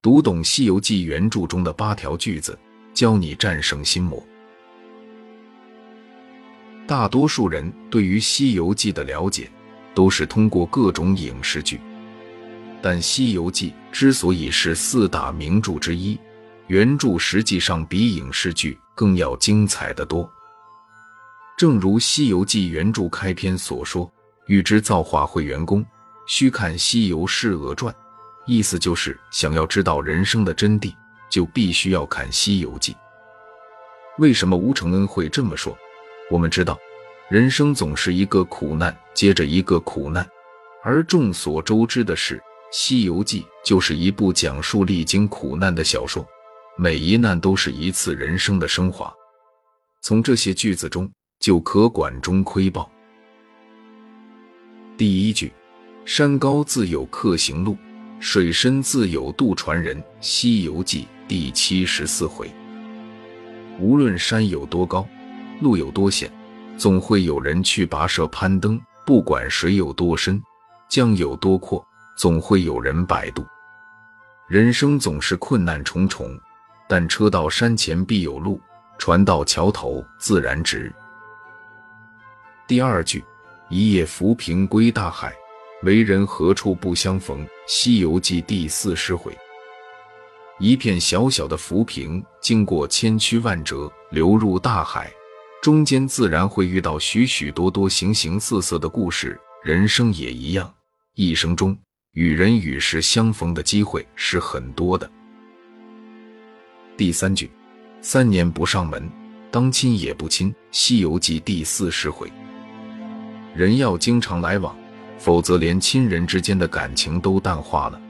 [0.00, 2.56] 读懂《西游记》原著中的八条句子，
[2.94, 4.24] 教你战胜心魔。
[6.86, 9.50] 大多数人对于《西游记》的了解，
[9.96, 11.80] 都是通过各种影视剧。
[12.80, 16.16] 但《西游记》之所以是四大名著之一，
[16.68, 20.30] 原著实际上比影视剧更要精彩的多。
[21.56, 24.08] 正如《西游记》原著开篇所说
[24.46, 25.84] ：“欲知造化会元功，
[26.28, 27.92] 须看《西游释厄传》。”
[28.48, 30.92] 意思就是想要知道人生的真谛，
[31.30, 32.92] 就必须要看《西游记》。
[34.18, 35.76] 为什么吴承恩会这么说？
[36.30, 36.76] 我们知道，
[37.28, 40.26] 人生总是一个苦难接着一个苦难，
[40.82, 42.36] 而众所周知的是，
[42.72, 46.26] 《西游记》就是一部讲述历经苦难的小说，
[46.76, 49.14] 每一难都是一次人生的升华。
[50.02, 51.08] 从这些句子中。
[51.40, 52.90] 就可管中窥豹。
[54.96, 55.52] 第一句：
[56.04, 57.76] 山高自有客行路，
[58.20, 60.02] 水深自有渡船人。
[60.20, 62.50] 西游记第七十四回。
[63.78, 65.06] 无论山有多高，
[65.60, 66.30] 路有多险，
[66.76, 70.42] 总会有人去跋涉攀登；不管水有多深，
[70.88, 73.46] 江有多阔，总会有人摆渡。
[74.48, 76.36] 人生总是困难重重，
[76.88, 78.60] 但车到山前必有路，
[78.98, 80.92] 船到桥头自然直。
[82.66, 83.22] 第二句，
[83.68, 85.32] 一叶浮萍归大海，
[85.84, 87.46] 为人何处不相逢。
[87.68, 89.30] 西游记第四十回，
[90.58, 95.12] 一片小小的浮萍，经过千曲万折，流入大海，
[95.60, 99.38] 中间自然会遇到许许多多形形色色的故事。
[99.62, 100.74] 人生也一样，
[101.12, 101.76] 一生中
[102.12, 105.10] 与人与事相逢的机会是很多的。
[106.96, 107.50] 第三句，
[108.00, 109.06] 三年不上门，
[109.50, 110.54] 当亲也不亲。
[110.70, 112.32] 西游记第四十回。
[113.54, 114.74] 人要经常来往，
[115.18, 118.00] 否则连亲人之间的感情都淡化了。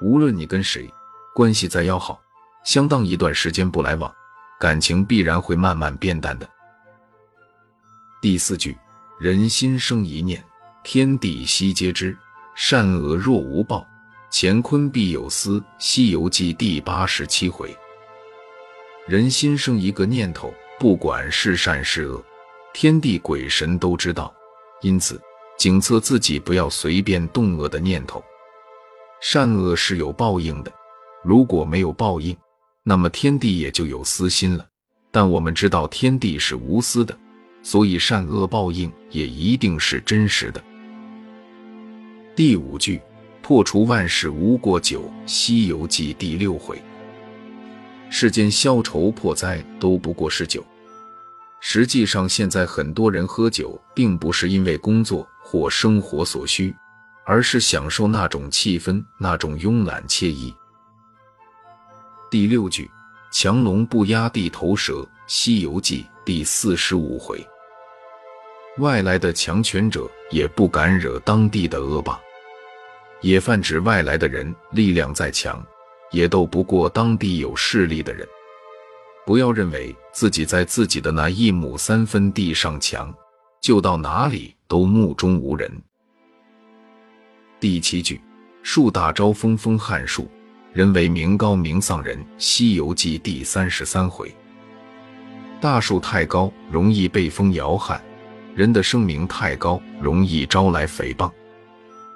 [0.00, 0.88] 无论你跟谁
[1.34, 2.20] 关系再要好，
[2.64, 4.12] 相当一段时间不来往，
[4.58, 6.48] 感情必然会慢慢变淡的。
[8.22, 8.76] 第四句，
[9.18, 10.42] 人心生一念，
[10.82, 12.16] 天地悉皆知。
[12.54, 13.86] 善恶若无报，
[14.32, 15.62] 乾坤必有私。
[15.78, 17.76] 西游记第八十七回，
[19.06, 22.24] 人心生一个念头，不管是善是恶。
[22.72, 24.34] 天地鬼神都知道，
[24.80, 25.20] 因此
[25.56, 28.22] 警策自己不要随便动恶的念头。
[29.20, 30.72] 善恶是有报应的，
[31.24, 32.36] 如果没有报应，
[32.82, 34.66] 那么天地也就有私心了。
[35.10, 37.18] 但我们知道天地是无私的，
[37.62, 40.62] 所以善恶报应也一定是真实的。
[42.34, 43.00] 第五句，
[43.40, 45.10] 破除万事无过酒。
[45.24, 46.80] 西游记第六回，
[48.10, 50.62] 世间消愁破灾都不过是酒。
[51.60, 56.74] 实际上，现在很多人喝酒，并不是因为工作或生活所需，
[57.24, 60.52] 而是享受那种气氛，那种慵懒惬意。
[62.28, 62.90] 第六句，
[63.32, 65.06] 强龙不压地头蛇。
[65.28, 67.44] 西游记第四十五回，
[68.78, 72.20] 外来的强权者也不敢惹当地的恶霸，
[73.20, 75.64] 也泛指外来的人力量再强，
[76.12, 78.26] 也斗不过当地有势力的人。
[79.24, 83.12] 不要认为自己在自己的那一亩三分地上强，
[83.66, 85.68] 就到哪里都目中无人。
[87.58, 88.20] 第七句，
[88.62, 90.22] 树大招风，风撼树；
[90.72, 92.24] 人为名高名丧人。
[92.38, 94.32] 西游记第三十三回，
[95.60, 98.00] 大树太高容易被风摇撼，
[98.54, 101.28] 人的声名太高容易招来诽谤。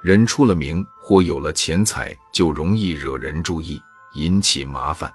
[0.00, 3.82] 人出了名或有了钱财，就容易惹人注意，
[4.14, 5.12] 引起麻烦。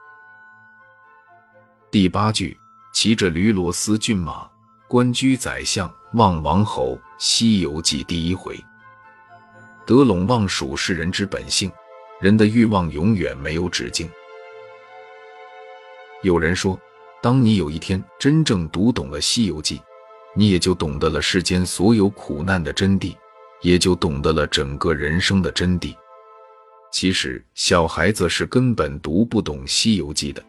[1.90, 2.60] 第八句，
[2.92, 4.46] 骑着驴骡嘶骏马，
[4.90, 6.98] 官居宰相望王侯。
[7.20, 8.64] 西游记第一回，
[9.88, 11.72] 得陇望蜀是人之本性，
[12.22, 14.08] 人的欲望永远没有止境。
[16.22, 16.80] 有人说，
[17.24, 19.82] 当你有一天真正读懂了西游记，
[20.36, 23.16] 你也就懂得了世间所有苦难的真谛，
[23.62, 25.96] 也就懂得了整个人生的真谛。
[26.92, 30.40] 其实，小孩子是根本读不懂西游记的。《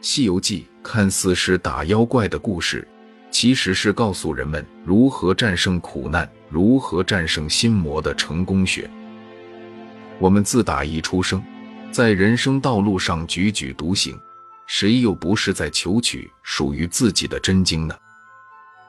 [0.00, 2.88] 西游记》看似是打妖怪的故事，
[3.30, 8.90] 其实是告诉人们如何战胜苦难、如何战胜心魔的成功学。
[10.18, 11.42] 我们自打一出生，
[11.90, 14.18] 在人生道路上踽踽独行，
[14.66, 17.94] 谁又不是在求取属于自己的真经呢？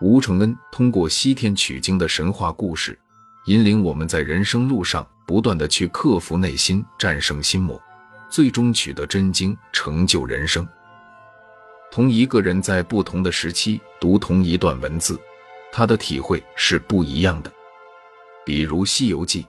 [0.02, 2.98] 吴承恩通过西天取经的神话故事，
[3.46, 7.80] 引领我们在人生路上不断的去克服内心、战胜心魔，
[8.30, 10.68] 最终取得真经，成就人生。
[11.92, 15.20] 同一个人在不同的时期读同一段文字，
[15.74, 17.52] 他的体会是不一样的。
[18.46, 19.44] 比如《西游记》，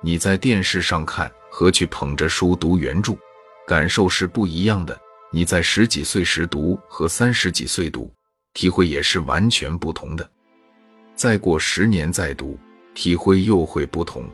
[0.00, 3.18] 你在电视上看和去捧着书读原著，
[3.66, 4.96] 感受是不一样的。
[5.32, 8.08] 你在十几岁时读和三十几岁读，
[8.54, 10.30] 体会也是完全不同的。
[11.16, 12.56] 再过十年再读，
[12.94, 14.24] 体会又会不同。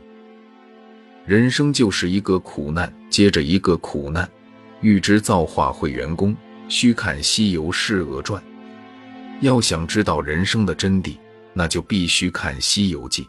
[1.25, 4.29] 人生就是一个苦难接着一个苦难，
[4.81, 8.41] 欲知造化会元功，需看《西游释厄传》。
[9.41, 11.17] 要想知道人生的真谛，
[11.53, 13.23] 那就必须看《西游记》。